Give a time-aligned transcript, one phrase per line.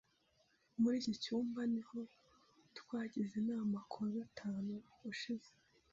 [0.81, 1.99] Muri iki cyumba niho
[2.77, 4.73] twagize inama kuwa gatanu
[5.11, 5.49] ushize.